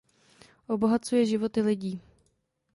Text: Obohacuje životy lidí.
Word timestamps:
Obohacuje 0.67 1.25
životy 1.25 1.61
lidí. 1.61 2.01